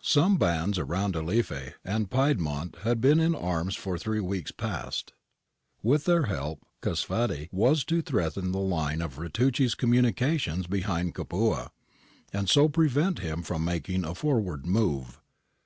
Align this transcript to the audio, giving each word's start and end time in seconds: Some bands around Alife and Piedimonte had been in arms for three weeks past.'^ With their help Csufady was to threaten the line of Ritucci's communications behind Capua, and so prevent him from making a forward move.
Some 0.00 0.38
bands 0.38 0.78
around 0.78 1.14
Alife 1.14 1.74
and 1.84 2.08
Piedimonte 2.08 2.76
had 2.84 3.02
been 3.02 3.20
in 3.20 3.34
arms 3.34 3.76
for 3.76 3.98
three 3.98 4.18
weeks 4.18 4.50
past.'^ 4.50 5.12
With 5.82 6.06
their 6.06 6.22
help 6.22 6.64
Csufady 6.80 7.50
was 7.52 7.84
to 7.84 8.00
threaten 8.00 8.52
the 8.52 8.60
line 8.60 9.02
of 9.02 9.18
Ritucci's 9.18 9.74
communications 9.74 10.66
behind 10.66 11.14
Capua, 11.14 11.70
and 12.32 12.48
so 12.48 12.66
prevent 12.66 13.18
him 13.18 13.42
from 13.42 13.62
making 13.62 14.06
a 14.06 14.14
forward 14.14 14.64
move. 14.64 15.20